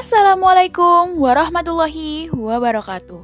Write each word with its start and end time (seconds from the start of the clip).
Assalamualaikum 0.00 1.20
warahmatullahi 1.20 2.32
wabarakatuh. 2.32 3.20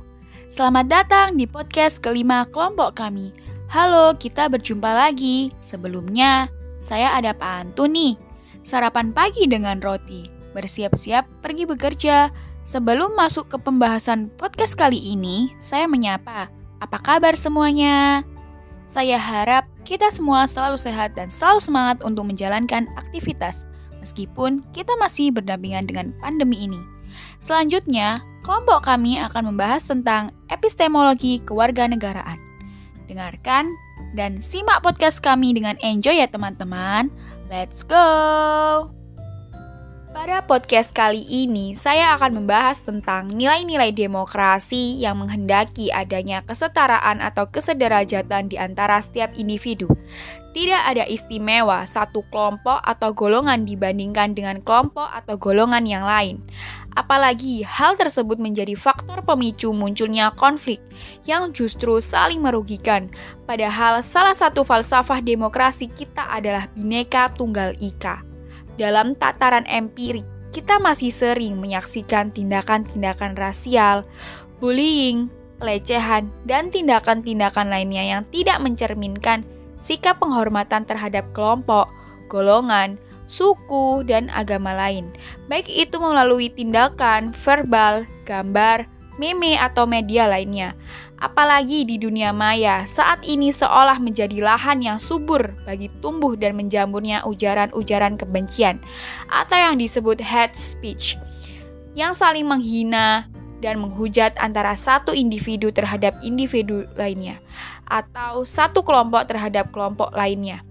Selamat 0.53 0.85
datang 0.85 1.33
di 1.33 1.49
podcast 1.49 2.05
kelima 2.05 2.45
kelompok 2.53 3.01
kami. 3.01 3.33
Halo, 3.73 4.13
kita 4.13 4.45
berjumpa 4.53 4.85
lagi. 4.93 5.49
Sebelumnya, 5.57 6.53
saya 6.85 7.17
ada 7.17 7.33
pantun 7.33 7.97
nih. 7.97 8.21
Sarapan 8.61 9.09
pagi 9.17 9.49
dengan 9.49 9.81
roti, 9.81 10.29
bersiap-siap 10.53 11.41
pergi 11.41 11.65
bekerja. 11.65 12.29
Sebelum 12.69 13.17
masuk 13.17 13.49
ke 13.49 13.57
pembahasan 13.57 14.29
podcast 14.37 14.77
kali 14.77 15.01
ini, 15.01 15.57
saya 15.65 15.89
menyapa. 15.89 16.53
Apa 16.85 17.01
kabar 17.01 17.41
semuanya? 17.41 18.21
Saya 18.85 19.17
harap 19.17 19.65
kita 19.89 20.13
semua 20.13 20.45
selalu 20.45 20.77
sehat 20.77 21.17
dan 21.17 21.33
selalu 21.33 21.57
semangat 21.57 22.05
untuk 22.05 22.29
menjalankan 22.29 22.85
aktivitas 23.01 23.65
meskipun 24.07 24.63
kita 24.71 24.95
masih 25.03 25.35
berdampingan 25.35 25.91
dengan 25.91 26.15
pandemi 26.23 26.71
ini. 26.71 26.79
Selanjutnya, 27.43 28.23
kelompok 28.47 28.87
kami 28.87 29.19
akan 29.19 29.51
membahas 29.51 29.91
tentang 29.91 30.31
epistemologi 30.47 31.43
kewarganegaraan. 31.43 32.39
Dengarkan 33.11 33.75
dan 34.15 34.39
simak 34.47 34.87
podcast 34.87 35.19
kami 35.19 35.59
dengan 35.59 35.75
enjoy 35.83 36.23
ya 36.23 36.31
teman-teman. 36.31 37.11
Let's 37.51 37.83
go! 37.83 38.95
Pada 40.17 40.41
podcast 40.41 40.97
kali 40.97 41.29
ini, 41.29 41.77
saya 41.77 42.17
akan 42.17 42.41
membahas 42.41 42.81
tentang 42.81 43.37
nilai-nilai 43.37 43.93
demokrasi 43.93 44.97
yang 44.97 45.21
menghendaki 45.21 45.93
adanya 45.93 46.41
kesetaraan 46.41 47.21
atau 47.21 47.45
kesederajatan 47.45 48.49
di 48.49 48.57
antara 48.57 48.97
setiap 48.97 49.37
individu. 49.37 49.93
Tidak 50.57 50.83
ada 50.89 51.05
istimewa 51.05 51.85
satu 51.85 52.25
kelompok 52.33 52.81
atau 52.81 53.13
golongan 53.13 53.69
dibandingkan 53.69 54.33
dengan 54.33 54.57
kelompok 54.65 55.05
atau 55.05 55.37
golongan 55.37 55.85
yang 55.85 56.09
lain. 56.09 56.41
Apalagi 56.97 57.61
hal 57.61 58.01
tersebut 58.01 58.41
menjadi 58.41 58.73
faktor 58.73 59.21
pemicu 59.21 59.77
munculnya 59.77 60.33
konflik 60.33 60.81
yang 61.29 61.53
justru 61.53 62.01
saling 62.01 62.41
merugikan. 62.41 63.13
Padahal 63.45 64.01
salah 64.01 64.33
satu 64.33 64.65
falsafah 64.65 65.21
demokrasi 65.21 65.93
kita 65.93 66.25
adalah 66.25 66.73
bineka 66.73 67.29
tunggal 67.37 67.77
ika. 67.77 68.25
Dalam 68.81 69.13
tataran 69.13 69.69
empirik, 69.69 70.25
kita 70.57 70.81
masih 70.81 71.13
sering 71.13 71.61
menyaksikan 71.61 72.33
tindakan-tindakan 72.33 73.37
rasial, 73.37 74.09
bullying, 74.57 75.29
pelecehan, 75.61 76.33
dan 76.49 76.73
tindakan-tindakan 76.73 77.69
lainnya 77.69 78.09
yang 78.09 78.23
tidak 78.33 78.57
mencerminkan 78.65 79.45
sikap 79.87 80.19
penghormatan 80.19 80.83
terhadap 80.83 81.31
kelompok, 81.31 81.87
golongan, 82.27 82.99
suku, 83.31 84.03
dan 84.03 84.27
agama 84.35 84.75
lain, 84.75 85.07
baik 85.47 85.71
itu 85.71 85.95
melalui 86.03 86.51
tindakan, 86.51 87.31
verbal, 87.31 88.03
gambar, 88.27 88.91
meme, 89.23 89.55
atau 89.55 89.87
media 89.87 90.27
lainnya. 90.27 90.75
Apalagi 91.17 91.89
di 91.89 91.97
dunia 91.97 92.29
maya, 92.35 92.85
saat 92.85 93.25
ini 93.25 93.49
seolah 93.49 93.97
menjadi 93.97 94.45
lahan 94.45 94.85
yang 94.85 94.99
subur 95.01 95.49
bagi 95.65 95.89
tumbuh 96.05 96.37
dan 96.37 96.53
menjamurnya 96.61 97.25
ujaran-ujaran 97.25 98.21
kebencian 98.21 98.77
atau 99.33 99.57
yang 99.57 99.81
disebut 99.81 100.21
hate 100.21 100.53
speech 100.53 101.17
yang 101.97 102.13
saling 102.13 102.45
menghina 102.45 103.25
dan 103.65 103.81
menghujat 103.81 104.37
antara 104.37 104.77
satu 104.77 105.17
individu 105.17 105.73
terhadap 105.73 106.13
individu 106.21 106.85
lainnya 107.01 107.41
atau 107.87 108.43
satu 108.47 108.83
kelompok 108.83 109.27
terhadap 109.31 109.71
kelompok 109.71 110.13
lainnya. 110.15 110.63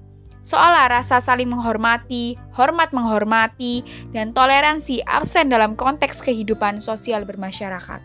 Seolah 0.45 1.01
rasa 1.01 1.17
saling 1.17 1.49
menghormati, 1.49 2.37
hormat 2.53 2.93
menghormati, 2.93 3.81
dan 4.13 4.29
toleransi 4.29 5.01
absen 5.03 5.49
dalam 5.49 5.73
konteks 5.73 6.21
kehidupan 6.21 6.85
sosial 6.85 7.25
bermasyarakat. 7.25 7.99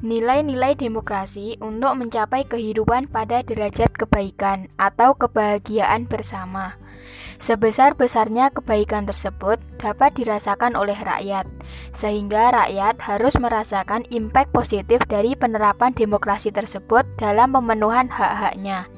Nilai-nilai 0.00 0.80
demokrasi 0.80 1.60
untuk 1.60 1.92
mencapai 1.92 2.48
kehidupan 2.48 3.12
pada 3.12 3.44
derajat 3.44 3.92
kebaikan 3.92 4.72
atau 4.80 5.12
kebahagiaan 5.12 6.08
bersama. 6.08 6.79
Sebesar-besarnya 7.40 8.52
kebaikan 8.52 9.08
tersebut 9.08 9.56
dapat 9.80 10.12
dirasakan 10.12 10.76
oleh 10.76 10.96
rakyat, 10.96 11.48
sehingga 11.96 12.52
rakyat 12.52 13.00
harus 13.00 13.40
merasakan 13.40 14.04
impact 14.12 14.52
positif 14.52 15.00
dari 15.08 15.32
penerapan 15.32 15.96
demokrasi 15.96 16.52
tersebut 16.52 17.08
dalam 17.16 17.56
pemenuhan 17.56 18.12
hak-haknya. 18.12 18.88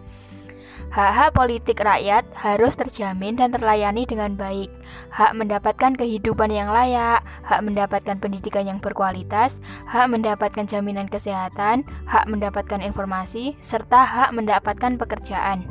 Hak-hak 0.93 1.33
politik 1.33 1.81
rakyat 1.81 2.21
harus 2.37 2.77
terjamin 2.77 3.33
dan 3.33 3.49
terlayani 3.49 4.05
dengan 4.05 4.37
baik. 4.37 4.69
Hak 5.09 5.33
mendapatkan 5.33 5.97
kehidupan 5.97 6.53
yang 6.53 6.69
layak, 6.69 7.25
hak 7.49 7.65
mendapatkan 7.65 8.21
pendidikan 8.21 8.69
yang 8.69 8.77
berkualitas, 8.77 9.65
hak 9.89 10.13
mendapatkan 10.13 10.69
jaminan 10.69 11.09
kesehatan, 11.09 11.89
hak 12.05 12.29
mendapatkan 12.29 12.85
informasi, 12.85 13.57
serta 13.65 14.05
hak 14.05 14.37
mendapatkan 14.37 15.01
pekerjaan. 15.01 15.65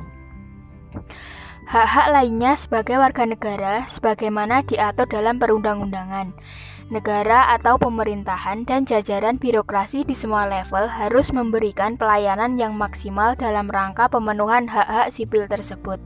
Hak-hak 1.72 2.12
lainnya 2.12 2.60
sebagai 2.60 3.00
warga 3.00 3.24
negara 3.24 3.88
sebagaimana 3.88 4.60
diatur 4.60 5.08
dalam 5.08 5.40
perundang-undangan. 5.40 6.36
Negara 6.92 7.48
atau 7.56 7.80
pemerintahan 7.80 8.68
dan 8.68 8.84
jajaran 8.84 9.40
birokrasi 9.40 10.04
di 10.04 10.12
semua 10.12 10.52
level 10.52 10.92
harus 10.92 11.32
memberikan 11.32 11.96
pelayanan 11.96 12.60
yang 12.60 12.76
maksimal 12.76 13.40
dalam 13.40 13.72
rangka 13.72 14.12
pemenuhan 14.12 14.68
hak-hak 14.68 15.16
sipil 15.16 15.48
tersebut. 15.48 16.04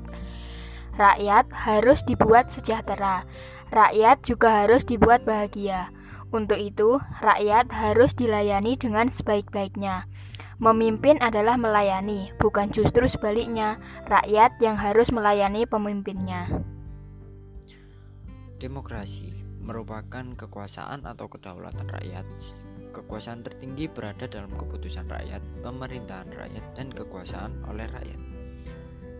Rakyat 1.02 1.50
harus 1.50 2.06
dibuat 2.06 2.54
sejahtera. 2.54 3.26
Rakyat 3.74 4.22
juga 4.22 4.62
harus 4.62 4.86
dibuat 4.86 5.26
bahagia. 5.26 5.90
Untuk 6.30 6.62
itu, 6.62 7.02
rakyat 7.26 7.74
harus 7.74 8.14
dilayani 8.14 8.78
dengan 8.78 9.10
sebaik-baiknya. 9.10 10.06
Memimpin 10.56 11.20
adalah 11.20 11.60
melayani, 11.60 12.32
bukan 12.40 12.72
justru 12.72 13.12
sebaliknya, 13.12 13.76
rakyat 14.08 14.56
yang 14.64 14.80
harus 14.80 15.12
melayani 15.12 15.68
pemimpinnya. 15.68 16.48
Demokrasi 18.56 19.36
merupakan 19.60 20.24
kekuasaan 20.38 21.04
atau 21.04 21.28
kedaulatan 21.28 21.92
rakyat. 21.92 22.24
Kekuasaan 22.96 23.44
tertinggi 23.44 23.92
berada 23.92 24.32
dalam 24.32 24.48
keputusan 24.56 25.12
rakyat, 25.12 25.44
pemerintahan 25.60 26.32
rakyat, 26.32 26.64
dan 26.80 26.88
kekuasaan 26.88 27.52
oleh 27.68 27.92
rakyat. 27.92 28.22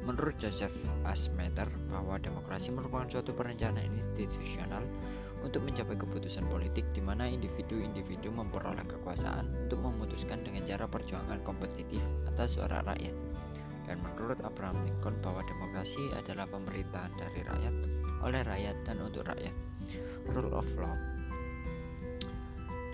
Menurut 0.08 0.40
Joseph 0.40 0.96
Asmeter 1.04 1.68
bahwa 1.92 2.16
demokrasi 2.16 2.72
merupakan 2.72 3.12
suatu 3.12 3.36
perencanaan 3.36 3.92
institusional 3.92 4.88
untuk 5.42 5.66
mencapai 5.66 5.98
keputusan 6.00 6.48
politik 6.48 6.88
di 6.96 7.02
mana 7.04 7.28
individu-individu 7.28 8.32
memperoleh 8.32 8.86
kekuasaan 8.88 9.68
untuk 9.68 9.82
memutuskan 9.82 10.46
dengan 10.46 10.64
cara 10.64 10.86
perjuangan 10.88 11.42
kompetitif 11.44 12.02
atas 12.30 12.56
suara 12.56 12.86
rakyat. 12.86 13.16
Dan 13.86 14.02
menurut 14.02 14.42
Abraham 14.42 14.82
Lincoln 14.82 15.18
bahwa 15.22 15.46
demokrasi 15.46 16.10
adalah 16.18 16.50
pemerintahan 16.50 17.14
dari 17.18 17.46
rakyat, 17.46 17.76
oleh 18.26 18.42
rakyat, 18.42 18.76
dan 18.82 18.98
untuk 19.04 19.30
rakyat 19.30 19.54
rule 20.34 20.54
of 20.58 20.66
law. 20.82 20.96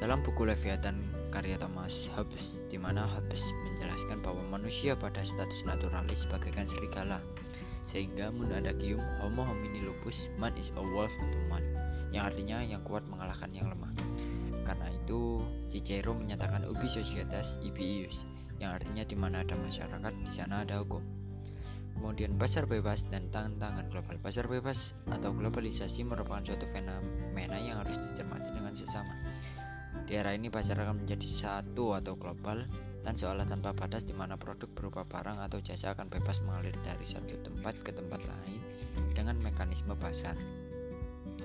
Dalam 0.01 0.25
buku 0.25 0.50
Leviathan 0.50 0.97
karya 1.30 1.62
Thomas 1.62 2.09
Hobbes, 2.18 2.66
di 2.68 2.75
mana 2.81 3.06
Hobbes 3.06 3.53
menjelaskan 3.69 4.19
bahwa 4.25 4.41
manusia 4.50 4.97
pada 4.97 5.22
status 5.22 5.62
naturalis 5.63 6.25
bagaikan 6.25 6.66
serigala, 6.66 7.22
sehingga 7.85 8.34
munadagium 8.34 9.00
homo 9.22 9.46
homini 9.46 9.85
lupus 9.85 10.28
man 10.41 10.51
is 10.57 10.74
a 10.74 10.84
wolf 10.97 11.13
to 11.31 11.40
man, 11.47 11.62
yang 12.12 12.28
artinya 12.28 12.60
yang 12.64 12.84
kuat 12.84 13.08
mengalahkan 13.08 13.52
yang 13.56 13.72
lemah. 13.72 13.92
Karena 14.68 14.88
itu, 14.92 15.42
Cicero 15.72 16.14
menyatakan 16.14 16.68
ubi 16.68 16.88
societas 16.88 17.58
ibi 17.64 18.04
ius, 18.06 18.24
yang 18.62 18.78
artinya 18.78 19.04
di 19.04 19.18
mana 19.18 19.42
ada 19.42 19.58
masyarakat, 19.58 20.14
di 20.22 20.32
sana 20.32 20.64
ada 20.64 20.80
hukum. 20.84 21.02
Kemudian 21.98 22.34
pasar 22.40 22.66
bebas 22.66 23.06
dan 23.14 23.30
tantangan 23.30 23.86
global. 23.92 24.18
Pasar 24.18 24.48
bebas 24.48 24.98
atau 25.12 25.36
globalisasi 25.36 26.02
merupakan 26.08 26.42
suatu 26.42 26.66
fenomena 26.66 27.58
yang 27.62 27.78
harus 27.84 28.00
dicermati 28.00 28.50
dengan 28.50 28.74
sesama. 28.74 29.14
Di 30.07 30.18
era 30.18 30.34
ini 30.34 30.50
pasar 30.50 30.81
akan 30.81 31.04
menjadi 31.06 31.28
satu 31.28 31.94
atau 31.94 32.18
global 32.18 32.66
dan 33.06 33.14
seolah 33.18 33.46
tanpa 33.46 33.74
batas 33.74 34.06
di 34.06 34.14
mana 34.18 34.38
produk 34.38 34.69
berupa 34.72 35.06
barang 35.06 35.46
atau 35.46 35.62
jasa 35.62 35.94
akan 35.94 36.10
bebas 36.10 36.42
mengalir 36.42 36.74
dari 36.81 37.06
satu 37.06 37.38
tempat 37.42 37.78
ke 37.86 37.92
tempat 37.94 38.22
lain 38.25 38.62
dengan 39.14 39.38
mekanisme 39.42 39.94
pasar. 39.98 40.34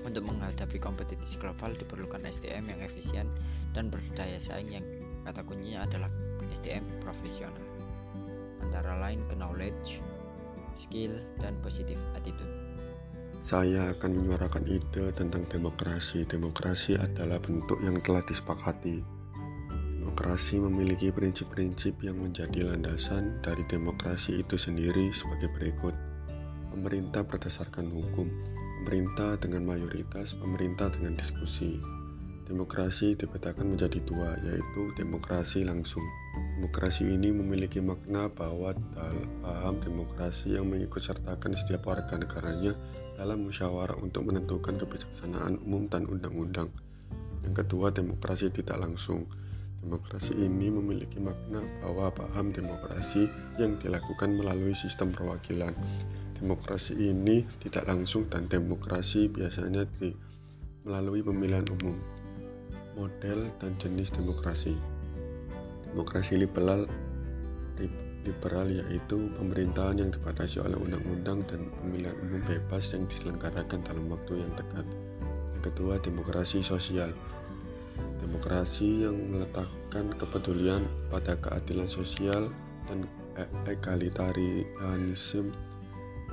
Untuk 0.05 0.27
menghadapi 0.27 0.77
kompetisi 0.77 1.39
global 1.41 1.73
diperlukan 1.73 2.21
SDM 2.25 2.73
yang 2.75 2.81
efisien 2.85 3.27
dan 3.73 3.89
berdaya 3.89 4.37
saing 4.37 4.69
yang 4.69 4.85
kata 5.25 5.41
kuncinya 5.45 5.85
adalah 5.85 6.11
SDM 6.53 6.85
profesional. 7.01 7.65
Antara 8.61 8.97
lain 8.99 9.23
knowledge, 9.33 10.01
skill, 10.77 11.17
dan 11.41 11.57
positif 11.61 11.97
attitude. 12.13 12.67
Saya 13.47 13.95
akan 13.95 14.11
menyuarakan 14.11 14.65
ide 14.67 15.13
tentang 15.15 15.47
demokrasi. 15.47 16.27
Demokrasi 16.27 16.99
adalah 16.99 17.39
bentuk 17.39 17.79
yang 17.79 17.95
telah 18.03 18.19
disepakati. 18.25 18.99
Demokrasi 20.03 20.57
memiliki 20.59 21.13
prinsip-prinsip 21.13 22.01
yang 22.03 22.17
menjadi 22.19 22.73
landasan 22.73 23.39
dari 23.45 23.63
demokrasi 23.69 24.41
itu 24.41 24.57
sendiri 24.59 25.13
sebagai 25.13 25.47
berikut. 25.53 25.93
Pemerintah 26.73 27.23
berdasarkan 27.23 27.87
hukum, 27.87 28.27
pemerintah 28.77 29.35
dengan 29.41 29.65
mayoritas, 29.65 30.37
pemerintah 30.37 30.93
dengan 30.93 31.17
diskusi. 31.17 31.81
Demokrasi 32.47 33.19
dipetakan 33.19 33.75
menjadi 33.75 33.99
dua, 34.07 34.39
yaitu 34.39 34.95
demokrasi 34.95 35.67
langsung. 35.67 36.05
Demokrasi 36.55 37.03
ini 37.03 37.35
memiliki 37.35 37.83
makna 37.83 38.31
bahwa 38.31 38.71
paham 39.43 39.83
demokrasi 39.83 40.55
yang 40.55 40.71
mengikutsertakan 40.71 41.51
setiap 41.51 41.91
warga 41.91 42.15
negaranya 42.15 42.71
dalam 43.19 43.43
musyawarah 43.43 43.99
untuk 43.99 44.31
menentukan 44.31 44.79
kebijaksanaan 44.79 45.59
umum 45.67 45.91
dan 45.91 46.07
undang-undang. 46.07 46.71
Yang 47.43 47.67
kedua, 47.67 47.91
demokrasi 47.91 48.47
tidak 48.47 48.79
langsung. 48.79 49.27
Demokrasi 49.83 50.39
ini 50.39 50.71
memiliki 50.71 51.19
makna 51.19 51.59
bahwa 51.83 52.15
paham 52.15 52.55
demokrasi 52.55 53.27
yang 53.59 53.75
dilakukan 53.75 54.39
melalui 54.39 54.71
sistem 54.71 55.11
perwakilan. 55.11 55.75
Demokrasi 56.37 56.93
ini 56.93 57.41
tidak 57.57 57.89
langsung 57.89 58.29
dan 58.29 58.45
demokrasi 58.45 59.25
biasanya 59.25 59.89
di 59.97 60.13
melalui 60.85 61.25
pemilihan 61.25 61.65
umum 61.81 61.97
model 62.93 63.49
dan 63.57 63.73
jenis 63.81 64.13
demokrasi. 64.13 64.77
Demokrasi 65.89 66.37
liberal 66.37 66.85
liberal 68.27 68.67
yaitu 68.67 69.31
pemerintahan 69.39 70.03
yang 70.03 70.11
dibatasi 70.11 70.59
oleh 70.59 70.75
undang-undang 70.75 71.41
dan 71.47 71.63
pemilihan 71.79 72.13
umum 72.27 72.43
bebas 72.43 72.91
yang 72.91 73.07
diselenggarakan 73.07 73.79
dalam 73.87 74.05
waktu 74.11 74.43
yang 74.43 74.51
dekat. 74.59 74.85
Yang 75.57 75.63
kedua, 75.71 75.93
demokrasi 76.03 76.59
sosial. 76.59 77.09
Demokrasi 78.19 79.07
yang 79.07 79.15
meletakkan 79.31 80.11
kepedulian 80.19 80.83
pada 81.07 81.39
keadilan 81.39 81.87
sosial 81.87 82.51
dan 82.85 83.07
e-, 83.39 83.51
egalitarianisme 83.71 85.49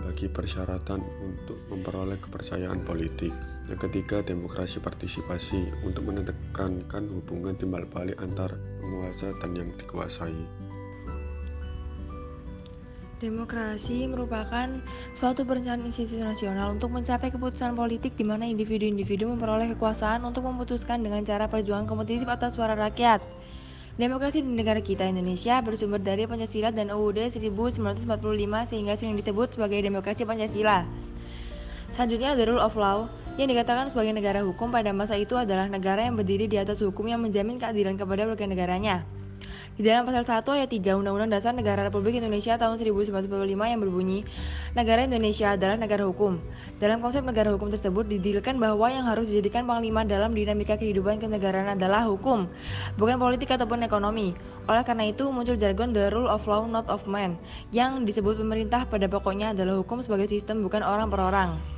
bagi 0.02 0.26
persyaratan 0.26 1.00
untuk 1.22 1.58
memperoleh 1.70 2.18
kepercayaan 2.18 2.82
politik. 2.82 3.30
Yang 3.70 3.88
ketiga, 3.88 4.20
demokrasi 4.20 4.82
partisipasi 4.82 5.86
untuk 5.86 6.10
menekankan 6.10 7.08
hubungan 7.08 7.56
timbal 7.56 7.86
balik 7.88 8.18
antar 8.20 8.52
penguasa 8.82 9.32
dan 9.40 9.56
yang 9.56 9.70
dikuasai. 9.78 10.64
Demokrasi 13.24 14.04
merupakan 14.04 14.68
suatu 15.16 15.48
perencanaan 15.48 15.88
institusi 15.88 16.20
nasional 16.20 16.76
untuk 16.76 16.92
mencapai 16.92 17.32
keputusan 17.32 17.72
politik 17.72 18.20
di 18.20 18.24
mana 18.26 18.44
individu-individu 18.44 19.32
memperoleh 19.32 19.72
kekuasaan 19.72 20.20
untuk 20.28 20.44
memutuskan 20.44 21.00
dengan 21.00 21.24
cara 21.24 21.48
perjuangan 21.48 21.88
kompetitif 21.88 22.28
atas 22.28 22.60
suara 22.60 22.76
rakyat. 22.76 23.24
Demokrasi 23.94 24.42
di 24.42 24.50
negara 24.50 24.82
kita 24.82 25.06
Indonesia 25.06 25.62
bersumber 25.62 26.02
dari 26.02 26.26
Pancasila 26.26 26.74
dan 26.74 26.90
UUD 26.90 27.30
1945 27.30 28.02
sehingga 28.66 28.98
sering 28.98 29.14
disebut 29.14 29.54
sebagai 29.54 29.78
demokrasi 29.78 30.26
Pancasila. 30.26 30.82
Selanjutnya, 31.94 32.34
the 32.34 32.42
rule 32.42 32.58
of 32.58 32.74
law 32.74 33.06
yang 33.38 33.46
dikatakan 33.46 33.86
sebagai 33.86 34.10
negara 34.10 34.42
hukum 34.42 34.74
pada 34.74 34.90
masa 34.90 35.14
itu 35.14 35.38
adalah 35.38 35.70
negara 35.70 36.02
yang 36.02 36.18
berdiri 36.18 36.50
di 36.50 36.58
atas 36.58 36.82
hukum 36.82 37.06
yang 37.06 37.22
menjamin 37.22 37.54
keadilan 37.54 37.94
kepada 37.94 38.26
warga 38.26 38.42
negaranya. 38.50 39.06
Di 39.74 39.82
dalam 39.82 40.06
pasal 40.06 40.22
1 40.22 40.46
ayat 40.54 40.70
3 40.70 41.02
Undang-Undang 41.02 41.34
Dasar 41.34 41.50
Negara 41.50 41.82
Republik 41.82 42.22
Indonesia 42.22 42.54
tahun 42.54 42.78
1945 42.78 43.26
yang 43.58 43.80
berbunyi, 43.82 44.22
negara 44.70 45.02
Indonesia 45.02 45.50
adalah 45.50 45.74
negara 45.74 46.06
hukum. 46.06 46.38
Dalam 46.78 47.02
konsep 47.02 47.26
negara 47.26 47.50
hukum 47.50 47.74
tersebut 47.74 48.06
didilkan 48.06 48.54
bahwa 48.62 48.86
yang 48.86 49.02
harus 49.02 49.26
dijadikan 49.26 49.66
panglima 49.66 50.06
dalam 50.06 50.30
dinamika 50.30 50.78
kehidupan 50.78 51.18
kenegaraan 51.18 51.74
adalah 51.74 52.06
hukum, 52.06 52.46
bukan 52.94 53.18
politik 53.18 53.50
ataupun 53.50 53.82
ekonomi. 53.82 54.38
Oleh 54.70 54.86
karena 54.86 55.10
itu 55.10 55.26
muncul 55.34 55.58
jargon 55.58 55.90
the 55.90 56.06
rule 56.14 56.30
of 56.30 56.46
law 56.46 56.62
not 56.70 56.86
of 56.86 57.02
man, 57.10 57.34
yang 57.74 58.06
disebut 58.06 58.38
pemerintah 58.38 58.86
pada 58.86 59.10
pokoknya 59.10 59.58
adalah 59.58 59.74
hukum 59.82 59.98
sebagai 59.98 60.30
sistem 60.30 60.62
bukan 60.62 60.86
orang 60.86 61.10
per 61.10 61.18
orang. 61.18 61.73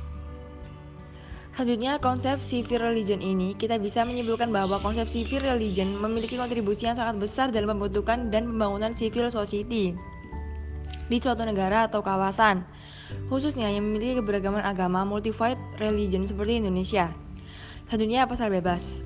Selanjutnya, 1.57 1.97
konsep 1.97 2.37
civil 2.45 2.85
religion 2.85 3.17
ini 3.17 3.57
kita 3.57 3.81
bisa 3.81 4.05
menyimpulkan 4.05 4.53
bahwa 4.53 4.77
konsep 4.77 5.09
civil 5.09 5.41
religion 5.41 5.89
memiliki 5.97 6.37
kontribusi 6.37 6.85
yang 6.85 6.93
sangat 6.93 7.17
besar 7.17 7.49
dalam 7.49 7.73
pembentukan 7.73 8.29
dan 8.29 8.45
pembangunan 8.45 8.93
civil 8.93 9.25
society 9.33 9.97
di 11.09 11.17
suatu 11.17 11.41
negara 11.41 11.89
atau 11.89 12.05
kawasan, 12.05 12.61
khususnya 13.33 13.73
yang 13.73 13.89
memiliki 13.89 14.21
keberagaman 14.21 14.61
agama 14.61 15.01
multified 15.01 15.57
religion 15.81 16.29
seperti 16.29 16.61
Indonesia. 16.61 17.09
Selanjutnya, 17.89 18.29
pasar 18.29 18.53
bebas. 18.53 19.01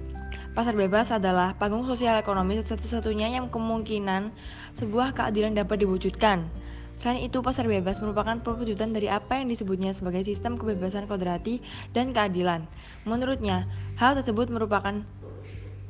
Pasar 0.52 0.76
bebas 0.76 1.08
adalah 1.16 1.56
panggung 1.56 1.88
sosial 1.88 2.20
ekonomi 2.20 2.60
satu-satunya 2.60 3.32
yang 3.32 3.48
kemungkinan 3.48 4.28
sebuah 4.76 5.16
keadilan 5.16 5.56
dapat 5.56 5.88
diwujudkan. 5.88 6.44
Selain 7.02 7.26
itu, 7.26 7.42
pasar 7.42 7.66
bebas 7.66 7.98
merupakan 7.98 8.38
perwujudan 8.46 8.94
dari 8.94 9.10
apa 9.10 9.42
yang 9.42 9.50
disebutnya 9.50 9.90
sebagai 9.90 10.22
sistem 10.22 10.54
kebebasan 10.54 11.10
kodrati 11.10 11.58
dan 11.98 12.14
keadilan. 12.14 12.70
Menurutnya, 13.10 13.66
hal 13.98 14.14
tersebut 14.14 14.54
merupakan 14.54 15.02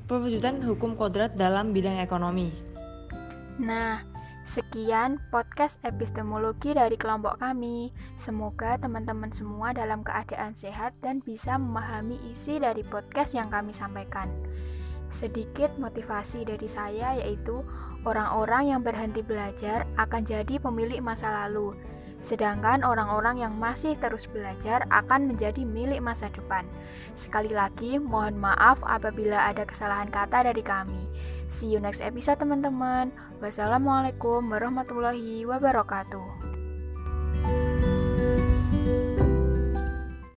perwujudan 0.08 0.63
hukum 0.63 0.96
kodrat 0.96 1.36
dalam 1.36 1.75
bidang 1.75 2.00
ekonomi. 2.00 2.56
Nah, 3.60 4.08
sekian 4.48 5.19
podcast 5.36 5.84
epistemologi 5.84 6.72
dari 6.72 6.96
kelompok 6.96 7.44
kami. 7.44 7.92
Semoga 8.16 8.80
teman-teman 8.80 9.36
semua 9.36 9.75
dalam 9.75 10.07
keadaan 10.07 10.56
sehat 10.56 10.96
dan 11.04 11.19
bisa 11.19 11.60
memahami 11.60 12.24
isi 12.31 12.56
dari 12.56 12.88
podcast 12.88 13.36
yang 13.36 13.52
kami 13.52 13.75
sampaikan. 13.75 14.31
Sedikit 15.12 15.75
motivasi 15.75 16.48
dari 16.48 16.72
saya 16.72 17.19
yaitu 17.19 17.68
Orang-orang 18.01 18.74
yang 18.74 18.81
berhenti 18.81 19.21
belajar 19.21 19.86
akan 19.94 20.25
jadi 20.25 20.57
pemilik 20.57 20.98
masa 21.06 21.30
lalu, 21.45 21.77
sedangkan 22.21 22.81
orang-orang 22.81 23.42
yang 23.42 23.53
masih 23.57 23.94
terus 23.98 24.25
belajar 24.25 24.89
akan 24.89 25.30
menjadi 25.30 25.62
milik 25.65 26.01
masa 26.01 26.30
depan. 26.33 26.65
Sekali 27.13 27.53
lagi, 27.53 28.01
mohon 28.01 28.42
maaf 28.42 28.81
apabila 28.81 29.45
ada 29.50 29.69
kesalahan 29.69 30.09
kata 30.09 30.45
dari 30.50 30.65
kami. 30.65 31.06
See 31.50 31.69
you 31.69 31.77
next 31.77 32.01
episode, 32.01 32.42
teman-teman. 32.42 33.13
Wassalamualaikum 33.38 34.50
warahmatullahi 34.50 35.45
wabarakatuh. 35.45 36.50